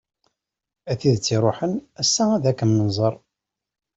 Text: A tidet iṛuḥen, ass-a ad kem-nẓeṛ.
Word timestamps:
A 0.91 0.93
tidet 0.99 1.27
iṛuḥen, 1.35 1.73
ass-a 2.01 2.23
ad 2.35 2.45
kem-nẓeṛ. 2.57 3.13